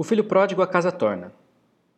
[0.00, 1.30] O filho pródigo a casa torna.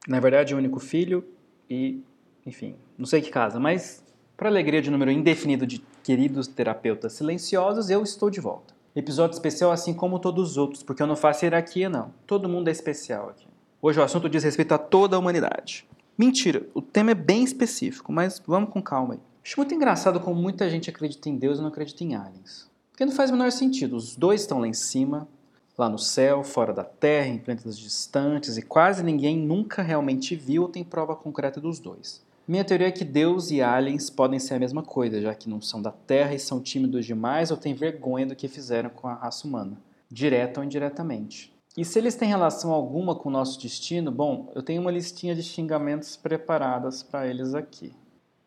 [0.08, 1.24] Na verdade, o único filho
[1.70, 2.02] e,
[2.44, 4.02] enfim, não sei que casa, mas
[4.36, 8.74] para alegria de um número indefinido de queridos terapeutas silenciosos, eu estou de volta.
[8.96, 12.12] Episódio especial assim como todos os outros, porque eu não faço hierarquia não.
[12.26, 13.46] Todo mundo é especial aqui.
[13.80, 15.88] Hoje o assunto diz respeito a toda a humanidade.
[16.18, 19.20] Mentira, o tema é bem específico, mas vamos com calma aí.
[19.44, 22.68] Acho muito engraçado como muita gente acredita em Deus e não acredita em aliens.
[22.90, 23.94] Porque não faz o menor sentido.
[23.94, 25.28] Os dois estão lá em cima,
[25.76, 30.62] lá no céu, fora da Terra, em planetas distantes, e quase ninguém nunca realmente viu
[30.62, 32.22] ou tem prova concreta dos dois.
[32.46, 35.60] Minha teoria é que Deus e aliens podem ser a mesma coisa, já que não
[35.60, 39.14] são da Terra e são tímidos demais ou têm vergonha do que fizeram com a
[39.14, 39.78] raça humana,
[40.10, 41.52] direta ou indiretamente.
[41.76, 45.34] E se eles têm relação alguma com o nosso destino, bom, eu tenho uma listinha
[45.34, 47.94] de xingamentos preparadas para eles aqui.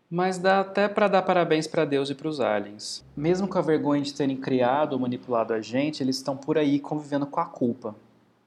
[0.09, 3.03] Mas dá até para dar parabéns para Deus e para os aliens.
[3.17, 6.79] Mesmo com a vergonha de terem criado ou manipulado a gente, eles estão por aí
[6.79, 7.95] convivendo com a culpa.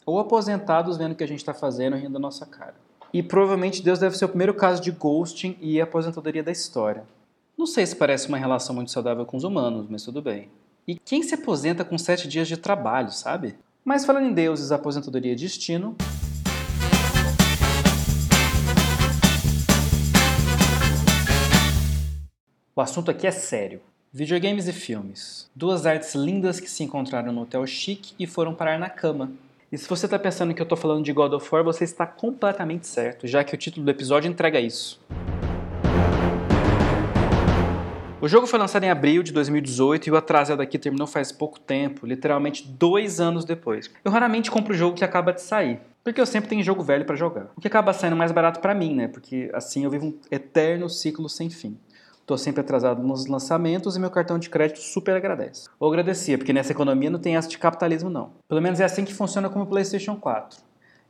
[0.07, 2.75] Ou aposentados vendo o que a gente está fazendo rindo da nossa cara.
[3.13, 7.05] E provavelmente Deus deve ser o primeiro caso de ghosting e aposentadoria da história.
[7.57, 10.49] Não sei se parece uma relação muito saudável com os humanos, mas tudo bem.
[10.87, 13.57] E quem se aposenta com sete dias de trabalho, sabe?
[13.85, 15.97] Mas falando em deuses, aposentadoria e destino,
[22.79, 23.81] O assunto aqui é sério.
[24.13, 25.51] Videogames e filmes.
[25.53, 29.33] Duas artes lindas que se encontraram no hotel chique e foram parar na cama.
[29.73, 32.07] E se você está pensando que eu estou falando de God of War, você está
[32.07, 35.01] completamente certo, já que o título do episódio entrega isso.
[38.21, 41.59] O jogo foi lançado em abril de 2018 e o atrasado aqui terminou faz pouco
[41.59, 43.91] tempo, literalmente dois anos depois.
[44.05, 47.05] Eu raramente compro o jogo que acaba de sair, porque eu sempre tenho jogo velho
[47.05, 47.49] para jogar.
[47.57, 49.09] O que acaba saindo mais barato para mim, né?
[49.09, 51.77] Porque assim eu vivo um eterno ciclo sem fim.
[52.29, 55.67] Estou sempre atrasado nos lançamentos e meu cartão de crédito super agradece.
[55.81, 58.33] Ou agradecia, porque nessa economia não tem essa de capitalismo não.
[58.47, 60.61] Pelo menos é assim que funciona com o PlayStation 4.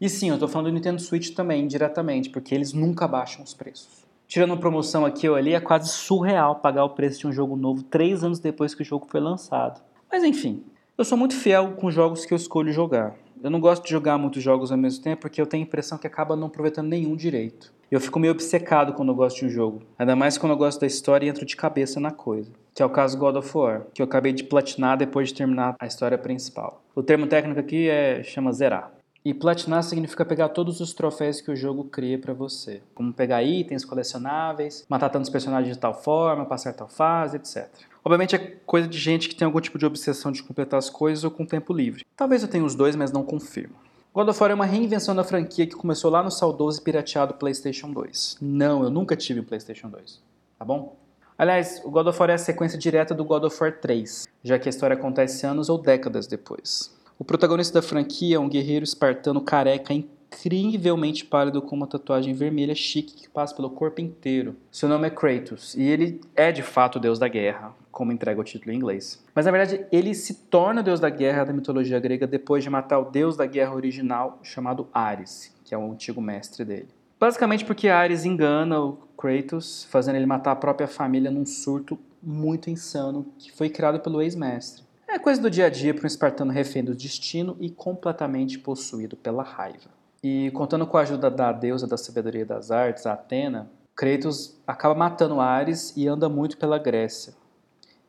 [0.01, 3.53] E sim, eu estou falando do Nintendo Switch também, diretamente, porque eles nunca baixam os
[3.53, 4.07] preços.
[4.29, 7.83] Tirando promoção aqui ou ali, é quase surreal pagar o preço de um jogo novo
[7.83, 9.83] três anos depois que o jogo foi lançado.
[10.09, 10.63] Mas enfim,
[10.97, 13.17] eu sou muito fiel com jogos que eu escolho jogar.
[13.43, 15.99] Eu não gosto de jogar muitos jogos ao mesmo tempo porque eu tenho a impressão
[15.99, 17.77] que acaba não aproveitando nenhum direito.
[17.91, 19.83] Eu fico meio obcecado quando eu gosto de um jogo.
[19.99, 22.53] Ainda mais quando eu gosto da história e entro de cabeça na coisa.
[22.75, 25.75] Que é o caso God of War, que eu acabei de platinar depois de terminar
[25.79, 26.83] a história principal.
[26.95, 28.93] O termo técnico aqui é chama zerar.
[29.25, 32.83] E platinar significa pegar todos os troféus que o jogo cria para você.
[32.95, 37.69] Como pegar itens colecionáveis, matar tantos personagens de tal forma, passar tal fase, etc.
[38.05, 41.25] Obviamente é coisa de gente que tem algum tipo de obsessão de completar as coisas
[41.25, 42.05] ou com tempo livre.
[42.15, 43.75] Talvez eu tenha os dois, mas não confirmo.
[44.15, 47.35] God of War é uma reinvenção da franquia que começou lá no saudoso e pirateado
[47.35, 48.39] PlayStation 2.
[48.41, 50.21] Não, eu nunca tive um PlayStation 2.
[50.59, 50.97] Tá bom?
[51.37, 54.59] Aliás, o God of War é a sequência direta do God of War 3, já
[54.59, 56.93] que a história acontece anos ou décadas depois.
[57.19, 62.75] O protagonista da franquia é um guerreiro espartano careca incrivelmente pálido com uma tatuagem vermelha
[62.75, 64.57] chique que passa pelo corpo inteiro.
[64.71, 68.41] Seu nome é Kratos e ele é de fato o deus da guerra, como entrega
[68.41, 69.21] o título em inglês.
[69.35, 72.71] Mas na verdade, ele se torna o deus da guerra da mitologia grega depois de
[72.71, 76.87] matar o deus da guerra original chamado Ares, que é o antigo mestre dele.
[77.19, 82.71] Basicamente porque Ares engana o Kratos, fazendo ele matar a própria família num surto muito
[82.71, 84.85] insano que foi criado pelo ex-mestre.
[85.09, 89.17] É coisa do dia a dia para um espartano refém do destino e completamente possuído
[89.17, 89.91] pela raiva.
[90.23, 95.41] E contando com a ajuda da deusa da sabedoria das artes, Atena, Kratos acaba matando
[95.41, 97.35] Ares e anda muito pela Grécia.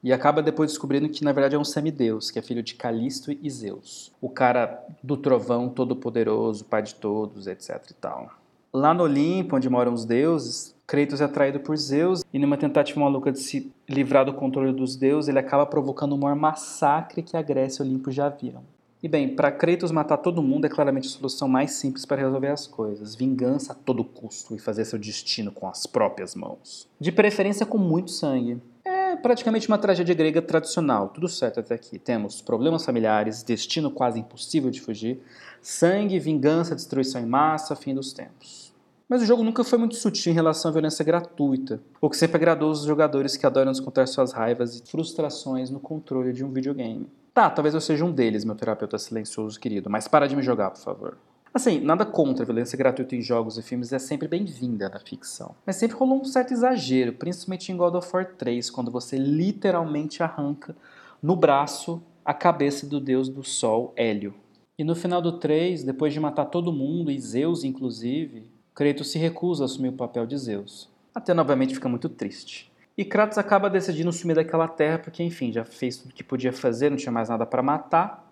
[0.03, 3.31] E acaba depois descobrindo que na verdade é um semideus, que é filho de Calisto
[3.31, 4.11] e Zeus.
[4.21, 8.31] O cara do trovão todo-poderoso, pai de todos, etc e tal.
[8.73, 12.99] Lá no Olimpo, onde moram os deuses, Kratos é atraído por Zeus e numa tentativa
[12.99, 17.37] maluca de se livrar do controle dos deuses, ele acaba provocando o maior massacre que
[17.37, 18.63] a Grécia e o Olimpo já viram.
[19.01, 22.49] E bem, para Kratos matar todo mundo é claramente a solução mais simples para resolver
[22.49, 23.16] as coisas.
[23.16, 26.85] Vingança a todo custo e fazer seu destino com as próprias mãos.
[26.99, 28.61] De preferência com muito sangue.
[29.09, 31.97] É praticamente uma tragédia grega tradicional, tudo certo até aqui.
[31.97, 35.20] Temos problemas familiares, destino quase impossível de fugir,
[35.64, 38.72] sangue, vingança, destruição em massa, fim dos tempos.
[39.09, 42.35] Mas o jogo nunca foi muito sutil em relação à violência gratuita, o que sempre
[42.38, 47.09] agradou os jogadores que adoram descontar suas raivas e frustrações no controle de um videogame.
[47.34, 50.70] Tá, talvez eu seja um deles, meu terapeuta silencioso querido, mas para de me jogar,
[50.70, 51.17] por favor.
[51.51, 55.55] Assim, nada contra a violência gratuita em jogos e filmes é sempre bem-vinda na ficção.
[55.66, 60.22] Mas sempre rolou um certo exagero, principalmente em God of War 3, quando você literalmente
[60.22, 60.75] arranca
[61.22, 64.35] no braço a cabeça do deus do sol, Hélio.
[64.78, 69.17] E no final do 3, depois de matar todo mundo, e Zeus inclusive, Kratos se
[69.17, 70.87] recusa a assumir o papel de Zeus.
[71.13, 72.72] Até novamente fica muito triste.
[72.95, 76.91] E Kratos acaba decidindo sumir daquela terra porque, enfim, já fez tudo que podia fazer,
[76.91, 78.28] não tinha mais nada para matar.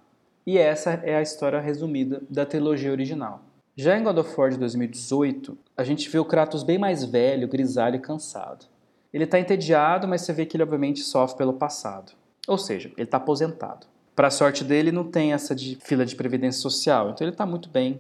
[0.47, 3.41] E essa é a história resumida da trilogia original.
[3.75, 7.49] Já em God of War de 2018, a gente vê o Kratos bem mais velho,
[7.49, 8.65] grisalho e cansado.
[9.13, 12.13] Ele está entediado, mas você vê que ele obviamente sofre pelo passado.
[12.47, 13.88] Ou seja, ele está aposentado.
[14.15, 17.67] Para sorte dele, não tem essa de fila de previdência social, então ele está muito
[17.67, 17.99] bem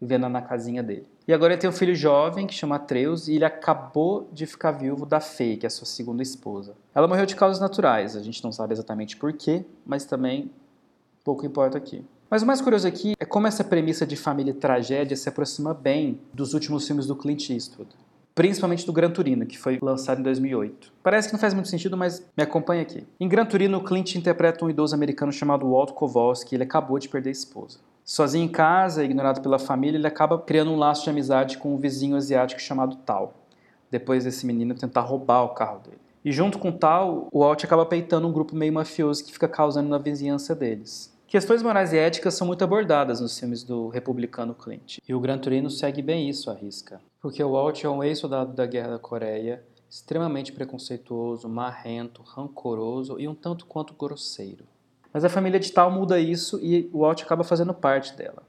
[0.00, 1.06] vivendo na casinha dele.
[1.28, 4.72] E agora ele tem um filho jovem que chama Atreus e ele acabou de ficar
[4.72, 6.74] viúvo da Fei, que é a sua segunda esposa.
[6.92, 10.50] Ela morreu de causas naturais, a gente não sabe exatamente porquê, mas também
[11.26, 12.04] pouco importa aqui.
[12.30, 15.74] Mas o mais curioso aqui é como essa premissa de família e tragédia se aproxima
[15.74, 17.90] bem dos últimos filmes do Clint Eastwood
[18.36, 20.92] principalmente do Gran Turino, que foi lançado em 2008.
[21.02, 23.06] Parece que não faz muito sentido, mas me acompanha aqui.
[23.18, 27.30] Em Gran Turino, Clint interpreta um idoso americano chamado Walt Kowalski, ele acabou de perder
[27.30, 27.78] a esposa.
[28.04, 31.78] Sozinho em casa, ignorado pela família, ele acaba criando um laço de amizade com um
[31.78, 33.32] vizinho asiático chamado Tal,
[33.90, 36.06] depois desse menino tentar roubar o carro dele.
[36.22, 39.88] E junto com Tal, o Walt acaba peitando um grupo meio mafioso que fica causando
[39.88, 41.15] na vizinhança deles.
[41.28, 45.38] Questões morais e éticas são muito abordadas nos filmes do republicano Clint, e o Gran
[45.38, 47.00] Turino segue bem isso à risca.
[47.20, 53.26] Porque o Walt é um ex-soldado da Guerra da Coreia, extremamente preconceituoso, marrento, rancoroso e
[53.26, 54.64] um tanto quanto grosseiro.
[55.12, 58.44] Mas a família de Tal muda isso e o Walt acaba fazendo parte dela.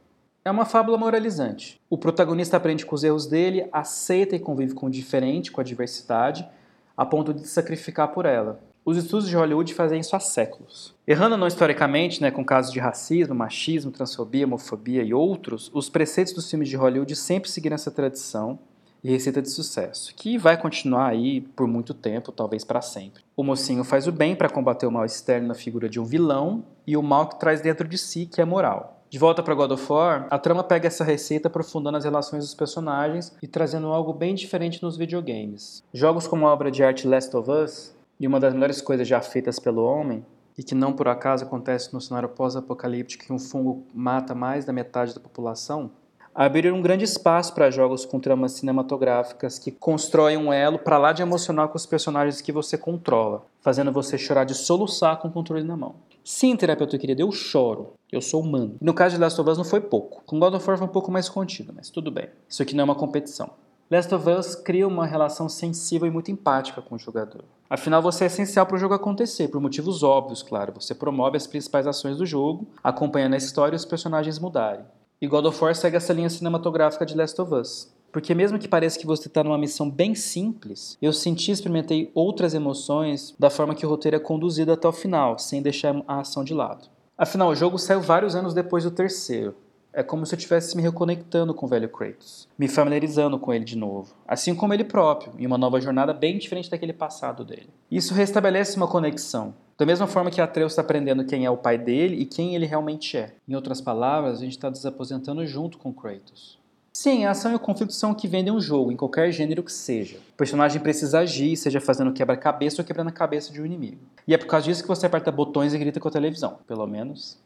[0.46, 1.82] É uma fábula moralizante.
[1.90, 5.64] O protagonista aprende com os erros dele, aceita e convive com o diferente, com a
[5.64, 6.48] diversidade,
[6.96, 8.60] a ponto de se sacrificar por ela.
[8.88, 10.96] Os estudos de Hollywood fazem isso há séculos.
[11.06, 16.32] Errando não historicamente, né, com casos de racismo, machismo, transfobia, homofobia e outros, os preceitos
[16.32, 18.58] dos filmes de Hollywood sempre seguiram essa tradição
[19.04, 23.24] e receita de sucesso, que vai continuar aí por muito tempo, talvez para sempre.
[23.36, 26.64] O mocinho faz o bem para combater o mal externo na figura de um vilão
[26.88, 29.04] e o mal que traz dentro de si, que é moral.
[29.10, 32.56] De volta para God of War, a trama pega essa receita aprofundando as relações dos
[32.56, 35.84] personagens e trazendo algo bem diferente nos videogames.
[35.94, 39.22] Jogos como a obra de arte Last of Us e uma das melhores coisas já
[39.22, 40.26] feitas pelo homem,
[40.58, 44.74] e que não por acaso acontece no cenário pós-apocalíptico que um fungo mata mais da
[44.74, 45.92] metade da população,
[46.34, 51.12] abriram um grande espaço para jogos com tramas cinematográficas que constroem um elo para lá
[51.12, 55.32] de emocional com os personagens que você controla, fazendo você chorar de soluçar com o
[55.32, 55.96] controle na mão.
[56.24, 57.94] Sim, terapeuta querida, eu choro.
[58.12, 58.76] Eu sou humano.
[58.80, 60.22] no caso de Last of Us não foi pouco.
[60.26, 62.30] Com God of War foi um pouco mais contido, mas tudo bem.
[62.48, 63.50] Isso aqui não é uma competição.
[63.90, 67.46] Last of Us cria uma relação sensível e muito empática com o jogador.
[67.70, 70.74] Afinal, você é essencial para o jogo acontecer, por motivos óbvios, claro.
[70.76, 74.84] Você promove as principais ações do jogo, acompanhando a história e os personagens mudarem.
[75.22, 77.94] E God of War segue essa linha cinematográfica de Last of Us.
[78.12, 82.12] Porque mesmo que pareça que você está numa missão bem simples, eu senti e experimentei
[82.14, 86.20] outras emoções da forma que o roteiro é conduzido até o final, sem deixar a
[86.20, 86.90] ação de lado.
[87.18, 89.56] Afinal, o jogo saiu vários anos depois do terceiro,
[89.98, 93.66] é como se eu estivesse me reconectando com o velho Kratos, me familiarizando com ele
[93.66, 97.72] de novo, assim como ele próprio, em uma nova jornada bem diferente daquele passado dele.
[97.90, 101.80] Isso restabelece uma conexão, da mesma forma que Atreus está aprendendo quem é o pai
[101.80, 103.34] dele e quem ele realmente é.
[103.50, 106.60] Em outras palavras, a gente está desaposentando junto com Kratos.
[106.94, 109.64] Sim, a ação e o conflito são o que vendem um jogo, em qualquer gênero
[109.64, 110.18] que seja.
[110.18, 114.02] O personagem precisa agir, seja fazendo quebra-cabeça ou quebrando a cabeça de um inimigo.
[114.28, 116.60] E é por causa disso que você aperta botões e grita com a televisão.
[116.68, 117.40] Pelo menos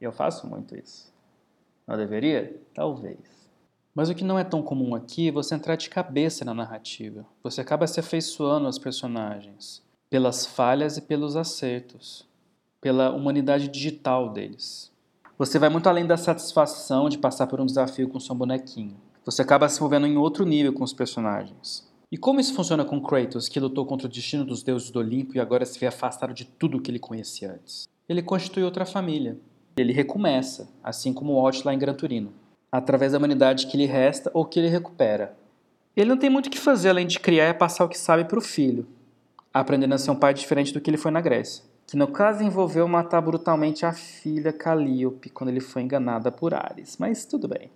[0.00, 1.11] eu faço muito isso.
[1.92, 2.58] Não deveria?
[2.72, 3.18] Talvez.
[3.94, 7.26] Mas o que não é tão comum aqui é você entrar de cabeça na narrativa.
[7.42, 12.26] Você acaba se afeiçoando aos personagens, pelas falhas e pelos acertos,
[12.80, 14.90] pela humanidade digital deles.
[15.36, 18.96] Você vai muito além da satisfação de passar por um desafio com seu bonequinho.
[19.26, 21.86] Você acaba se movendo em outro nível com os personagens.
[22.10, 25.36] E como isso funciona com Kratos, que lutou contra o destino dos deuses do Olimpo
[25.36, 27.86] e agora se vê afastado de tudo o que ele conhecia antes?
[28.08, 29.38] Ele constitui outra família,
[29.76, 32.32] ele recomeça, assim como o lá em Gran Turino,
[32.70, 35.36] através da humanidade que lhe resta ou que ele recupera.
[35.96, 38.24] Ele não tem muito o que fazer além de criar e passar o que sabe
[38.24, 38.86] para o filho,
[39.52, 42.42] aprendendo a ser um pai diferente do que ele foi na Grécia, que no caso
[42.42, 47.70] envolveu matar brutalmente a filha Calíope quando ele foi enganada por Ares, mas tudo bem.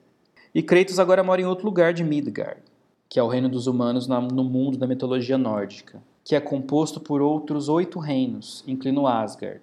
[0.54, 2.62] E Kratos agora mora em outro lugar de Midgard,
[3.08, 7.20] que é o reino dos humanos no mundo da mitologia nórdica, que é composto por
[7.20, 9.60] outros oito reinos, incluindo Asgard,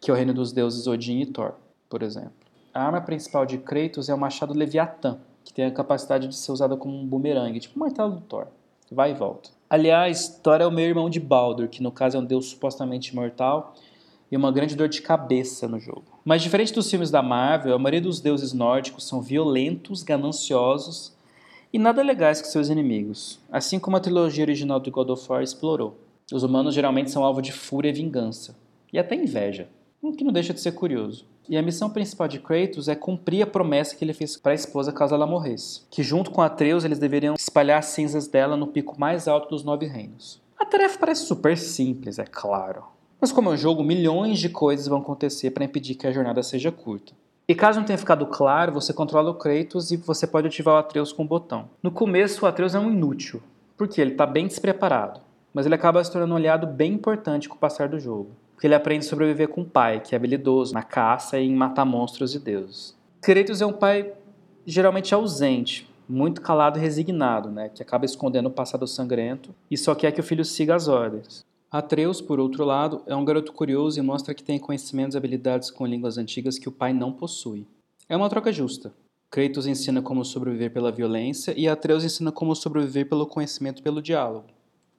[0.00, 1.52] que é o reino dos deuses Odin e Thor,
[1.88, 2.32] por exemplo.
[2.72, 6.52] A arma principal de Kratos é o machado Leviatã, que tem a capacidade de ser
[6.52, 8.46] usada como um bumerangue, tipo o martelo do Thor.
[8.90, 9.50] Vai e volta.
[9.68, 13.12] Aliás, Thor é o meu irmão de Baldur, que no caso é um deus supostamente
[13.12, 13.74] imortal
[14.30, 16.04] e uma grande dor de cabeça no jogo.
[16.24, 21.16] Mas diferente dos filmes da Marvel, a maioria dos deuses nórdicos são violentos, gananciosos
[21.72, 25.42] e nada legais com seus inimigos, assim como a trilogia original do God of War
[25.42, 25.98] explorou.
[26.32, 28.56] Os humanos geralmente são alvo de fúria e vingança,
[28.92, 29.68] e até inveja
[30.00, 31.26] o que não deixa de ser curioso.
[31.48, 34.54] E a missão principal de Kratos é cumprir a promessa que ele fez para a
[34.54, 38.66] esposa caso ela morresse, que junto com Atreus eles deveriam espalhar as cinzas dela no
[38.66, 40.40] pico mais alto dos nove reinos.
[40.58, 42.84] A tarefa parece super simples, é claro,
[43.20, 46.42] Mas como é um jogo, milhões de coisas vão acontecer para impedir que a jornada
[46.42, 47.12] seja curta.
[47.48, 50.78] E caso não tenha ficado claro, você controla o Kratos e você pode ativar o
[50.78, 51.70] Atreus com um botão.
[51.82, 53.42] No começo, o Atreus é um inútil,
[53.76, 55.20] porque ele está bem despreparado,
[55.52, 58.30] mas ele acaba se tornando um aliado bem importante com o passar do jogo.
[58.58, 61.54] Porque ele aprende a sobreviver com o pai, que é habilidoso na caça e em
[61.54, 62.92] matar monstros e deuses.
[63.20, 64.12] Kratos é um pai
[64.66, 69.94] geralmente ausente, muito calado e resignado, né, que acaba escondendo o passado sangrento e só
[69.94, 71.46] quer que o filho siga as ordens.
[71.70, 75.70] Atreus, por outro lado, é um garoto curioso e mostra que tem conhecimentos e habilidades
[75.70, 77.64] com línguas antigas que o pai não possui.
[78.08, 78.92] É uma troca justa.
[79.30, 84.57] Kratos ensina como sobreviver pela violência e Atreus ensina como sobreviver pelo conhecimento pelo diálogo.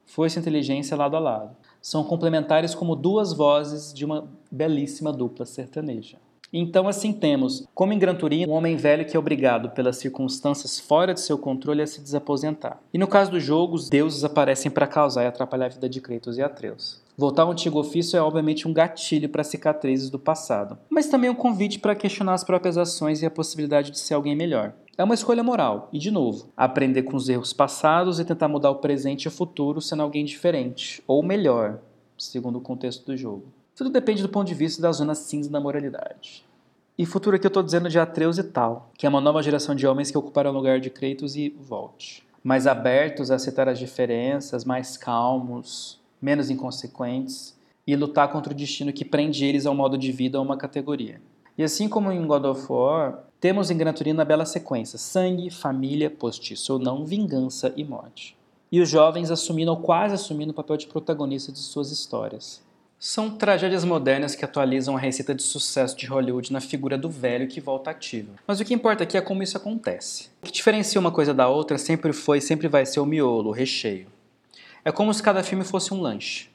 [0.10, 1.56] Força e inteligência lado a lado.
[1.80, 6.18] São complementares como duas vozes de uma belíssima dupla sertaneja.
[6.52, 10.80] Então, assim temos, como em Gran Turismo, um homem velho que é obrigado pelas circunstâncias
[10.80, 12.82] fora de seu controle a se desaposentar.
[12.92, 16.02] E no caso do jogo, os deuses aparecem para causar e atrapalhar a vida de
[16.02, 17.04] Kratos e Atreus.
[17.16, 21.36] Voltar ao antigo ofício é obviamente um gatilho para cicatrizes do passado, mas também um
[21.36, 24.74] convite para questionar as próprias ações e a possibilidade de ser alguém melhor.
[25.00, 28.70] É uma escolha moral, e de novo, aprender com os erros passados e tentar mudar
[28.70, 31.80] o presente e o futuro sendo alguém diferente, ou melhor,
[32.18, 33.46] segundo o contexto do jogo.
[33.74, 36.46] Tudo depende do ponto de vista da zona cinza da moralidade.
[36.98, 39.74] E futuro aqui eu estou dizendo de Atreus e tal, que é uma nova geração
[39.74, 42.20] de homens que ocuparam o lugar de Kratos e Volt.
[42.44, 48.92] Mais abertos a aceitar as diferenças, mais calmos, menos inconsequentes e lutar contra o destino
[48.92, 51.22] que prende eles ao modo de vida a uma categoria.
[51.60, 55.50] E assim como em God of War, temos em Gran Turismo a bela sequência: sangue,
[55.50, 58.38] família, postiço ou não, vingança e morte.
[58.72, 62.62] E os jovens assumindo ou quase assumindo o papel de protagonista de suas histórias.
[62.98, 67.50] São tragédias modernas que atualizam a receita de sucesso de Hollywood na figura do velho
[67.50, 68.36] que volta ativo.
[68.48, 70.30] Mas o que importa aqui é como isso acontece.
[70.42, 73.50] O que diferencia uma coisa da outra sempre foi e sempre vai ser o miolo,
[73.50, 74.08] o recheio.
[74.86, 76.50] É como se cada filme fosse um lanche.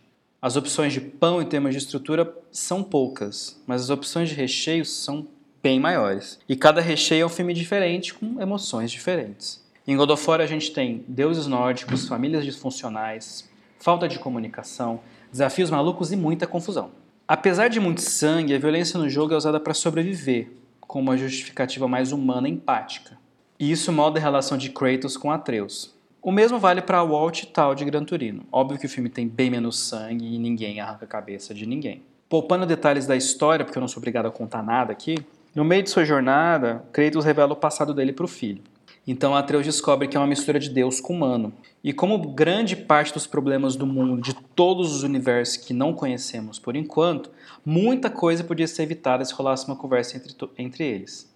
[0.45, 4.85] As opções de pão em termos de estrutura são poucas, mas as opções de recheio
[4.85, 5.27] são
[5.63, 6.39] bem maiores.
[6.47, 9.65] E cada recheio é um filme diferente, com emoções diferentes.
[9.89, 13.49] Em God of War a gente tem deuses nórdicos, famílias disfuncionais,
[13.79, 15.01] falta de comunicação,
[15.33, 16.91] desafios malucos e muita confusão.
[17.27, 21.89] Apesar de muito sangue, a violência no jogo é usada para sobreviver, com uma justificativa
[21.89, 23.17] mais humana e empática.
[23.59, 25.94] E isso molda a relação de Kratos com Atreus.
[26.25, 28.47] O mesmo vale para Walt e tal de Gran Turino.
[28.51, 32.03] Óbvio que o filme tem bem menos sangue e ninguém arranca a cabeça de ninguém.
[32.31, 35.19] Poupando detalhes da história, porque eu não sou obrigado a contar nada aqui,
[35.55, 38.63] no meio de sua jornada, Kratos revela o passado dele para o filho.
[39.07, 41.53] Então Atreus descobre que é uma mistura de Deus com humano.
[41.83, 46.59] E como grande parte dos problemas do mundo, de todos os universos que não conhecemos
[46.59, 47.31] por enquanto,
[47.63, 51.31] muita coisa podia ser evitada se rolasse uma conversa entre, entre eles.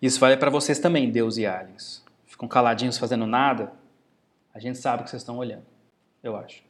[0.00, 2.03] Isso vale para vocês também, Deus e aliens.
[2.34, 3.72] Ficam caladinhos fazendo nada?
[4.52, 5.62] A gente sabe que vocês estão olhando,
[6.20, 6.64] eu acho.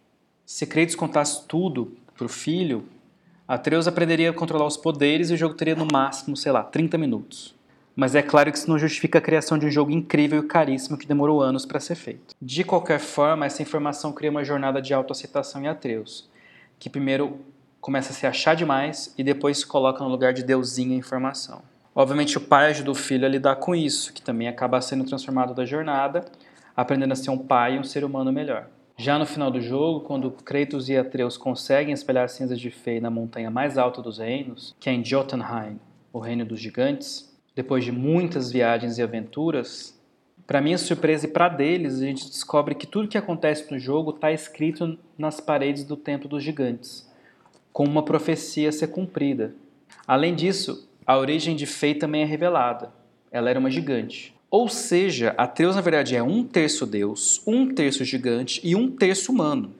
[0.45, 2.87] Se Kratos contasse tudo para o filho,
[3.49, 6.99] Atreus aprenderia a controlar os poderes e o jogo teria no máximo, sei lá, 30
[6.99, 7.55] minutos.
[7.97, 10.99] Mas é claro que isso não justifica a criação de um jogo incrível e caríssimo
[10.99, 12.35] que demorou anos para ser feito.
[12.43, 16.29] De qualquer forma, essa informação cria uma jornada de autoaceitação em Atreus,
[16.79, 17.41] que primeiro
[17.81, 21.63] começa a se achar demais e depois se coloca no lugar de deusinho a informação.
[21.95, 25.55] Obviamente o pai ajuda o filho a lidar com isso, que também acaba sendo transformado
[25.55, 26.25] da jornada,
[26.77, 28.69] aprendendo a ser um pai e um ser humano melhor.
[28.97, 33.01] Já no final do jogo, quando Kratos e Atreus conseguem espelhar as cinzas de Fei
[33.01, 35.79] na montanha mais alta dos reinos, que é em Jotunheim,
[36.13, 40.01] o reino dos gigantes, depois de muitas viagens e aventuras,
[40.47, 44.11] para minha surpresa e para deles, a gente descobre que tudo que acontece no jogo
[44.11, 47.09] está escrito nas paredes do Templo dos Gigantes,
[47.73, 49.55] com uma profecia a ser cumprida.
[50.07, 52.93] Além disso, a origem de Fei também é revelada.
[53.31, 54.35] Ela era uma gigante.
[54.51, 59.33] Ou seja, Atreus na verdade é um terço Deus, um terço gigante e um terço
[59.33, 59.75] humano.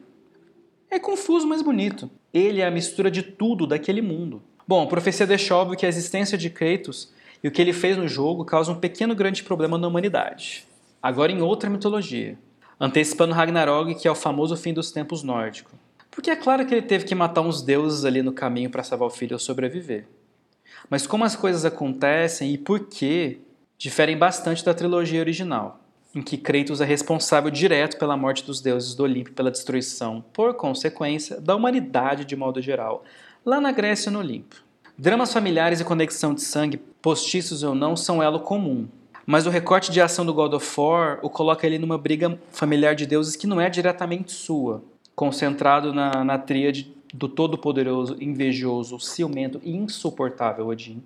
[0.91, 2.11] É confuso, mas bonito.
[2.33, 4.43] Ele é a mistura de tudo daquele mundo.
[4.67, 7.13] Bom, a profecia deixa óbvio que a existência de Kratos
[7.43, 10.67] e o que ele fez no jogo causa um pequeno grande problema na humanidade.
[11.03, 12.39] Agora em outra mitologia,
[12.81, 15.71] antecipando Ragnarok, que é o famoso fim dos tempos nórdico.
[16.11, 19.09] Porque é claro que ele teve que matar uns deuses ali no caminho para salvar
[19.09, 20.07] o filho ou sobreviver.
[20.89, 23.41] Mas como as coisas acontecem e por que
[23.79, 25.81] diferem bastante da trilogia original,
[26.15, 30.25] em que Kratos é responsável direto pela morte dos deuses do Olimpo e pela destruição,
[30.33, 33.05] por consequência, da humanidade de modo geral,
[33.45, 34.57] lá na Grécia no Olimpo.
[34.97, 38.87] Dramas familiares e conexão de sangue, postiços ou não, são elo comum.
[39.27, 42.95] Mas o recorte de ação do God of War o coloca ele numa briga familiar
[42.95, 44.85] de deuses que não é diretamente sua,
[45.17, 51.01] concentrado na, na tríade do todo-poderoso, invejoso, ciumento e insuportável Odin,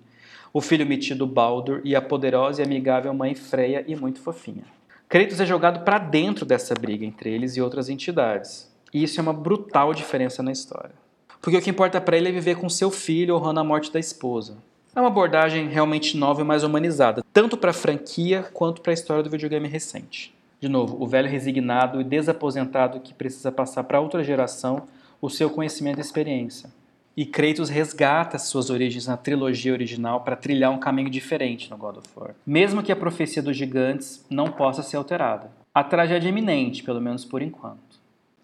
[0.51, 4.63] o filho metido Baldur e a poderosa e amigável mãe Freya e muito fofinha.
[5.07, 9.23] Kratos é jogado para dentro dessa briga entre eles e outras entidades, e isso é
[9.23, 10.95] uma brutal diferença na história.
[11.39, 13.99] porque o que importa para ele é viver com seu filho honrando a morte da
[13.99, 14.57] esposa.
[14.95, 18.93] É uma abordagem realmente nova e mais humanizada, tanto para a franquia quanto para a
[18.93, 20.33] história do videogame recente.
[20.59, 24.87] De novo, o velho resignado e desaposentado que precisa passar para outra geração
[25.21, 26.69] o seu conhecimento e experiência.
[27.15, 31.97] E Kratos resgata suas origens na trilogia original para trilhar um caminho diferente no God
[31.97, 35.51] of War, mesmo que a profecia dos gigantes não possa ser alterada.
[35.73, 37.88] A tragédia é iminente, pelo menos por enquanto.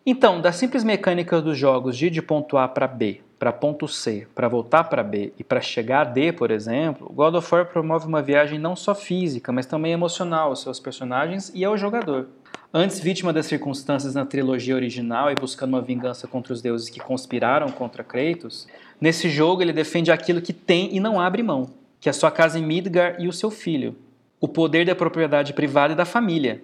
[0.08, 3.88] Então, das simples mecânicas dos jogos de ir de ponto A para B, para ponto
[3.88, 7.66] C, para voltar para B e para chegar a D, por exemplo, God of War
[7.66, 12.28] promove uma viagem não só física, mas também emocional aos seus personagens e ao jogador.
[12.72, 17.00] Antes vítima das circunstâncias na trilogia original e buscando uma vingança contra os deuses que
[17.00, 18.68] conspiraram contra Kratos,
[19.02, 22.60] nesse jogo ele defende aquilo que tem e não abre mão, que é sua casa
[22.60, 23.96] em Midgar e o seu filho,
[24.40, 26.62] o poder da propriedade privada e da família,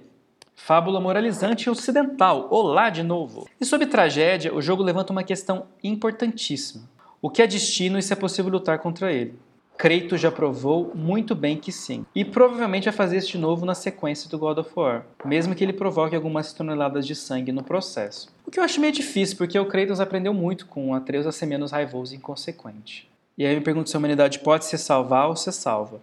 [0.64, 2.48] Fábula moralizante ocidental.
[2.52, 3.50] Olá de novo!
[3.60, 6.88] E sobre tragédia, o jogo levanta uma questão importantíssima.
[7.20, 9.40] O que é destino e se é possível lutar contra ele?
[9.76, 12.06] Kratos já provou muito bem que sim.
[12.14, 15.74] E provavelmente vai fazer de novo na sequência do God of War, mesmo que ele
[15.74, 18.30] provoque algumas toneladas de sangue no processo.
[18.46, 21.48] O que eu acho meio difícil, porque o Kratos aprendeu muito com Atreus a ser
[21.48, 23.10] menos raivoso e inconsequente.
[23.36, 26.00] E aí eu me pergunto se a humanidade pode se salvar ou ser salva.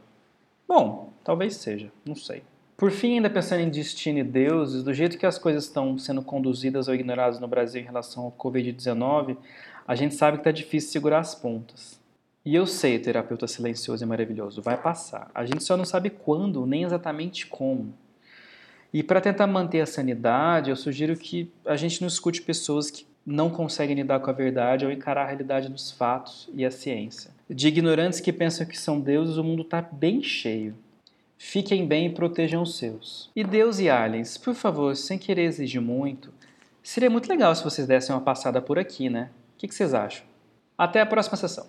[0.67, 2.43] Bom, talvez seja, não sei.
[2.79, 6.23] Por fim, ainda pensando em destino e deuses, do jeito que as coisas estão sendo
[6.23, 9.37] conduzidas ou ignoradas no Brasil em relação ao Covid-19,
[9.85, 12.01] a gente sabe que está difícil segurar as pontas.
[12.45, 15.29] E eu sei, terapeuta silencioso e maravilhoso, vai passar.
[15.35, 17.93] A gente só não sabe quando, nem exatamente como.
[18.95, 23.05] E para tentar manter a sanidade, eu sugiro que a gente não escute pessoas que
[23.27, 27.33] não conseguem lidar com a verdade ou encarar a realidade dos fatos e a ciência.
[27.51, 30.77] De ignorantes que pensam que são deuses, o mundo está bem cheio.
[31.39, 33.31] Fiquem bem e protejam os seus.
[33.35, 36.35] E Deus e aliens, por favor, sem querer exigir muito,
[36.83, 39.31] seria muito legal se vocês dessem uma passada por aqui, né?
[39.55, 40.27] O que vocês acham?
[40.77, 41.67] Até a próxima sessão.